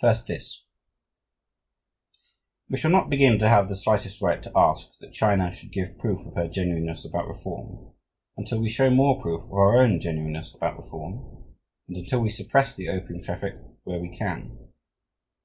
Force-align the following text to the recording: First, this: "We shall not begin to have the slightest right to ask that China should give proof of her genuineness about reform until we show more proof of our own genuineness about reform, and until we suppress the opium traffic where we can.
First, 0.00 0.26
this: 0.26 0.64
"We 2.68 2.76
shall 2.78 2.90
not 2.90 3.08
begin 3.10 3.38
to 3.38 3.48
have 3.48 3.68
the 3.68 3.76
slightest 3.76 4.20
right 4.20 4.42
to 4.42 4.50
ask 4.56 4.98
that 4.98 5.12
China 5.12 5.52
should 5.52 5.70
give 5.70 5.98
proof 5.98 6.26
of 6.26 6.34
her 6.34 6.48
genuineness 6.48 7.04
about 7.04 7.28
reform 7.28 7.92
until 8.36 8.58
we 8.58 8.70
show 8.70 8.90
more 8.90 9.22
proof 9.22 9.44
of 9.44 9.52
our 9.52 9.78
own 9.78 10.00
genuineness 10.00 10.52
about 10.52 10.78
reform, 10.78 11.54
and 11.86 11.96
until 11.96 12.18
we 12.18 12.28
suppress 12.28 12.74
the 12.74 12.88
opium 12.88 13.22
traffic 13.22 13.54
where 13.84 14.00
we 14.00 14.08
can. 14.10 14.58